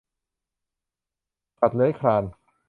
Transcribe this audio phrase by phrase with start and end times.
[1.59, 2.23] สัตว์เลื้อยคลาน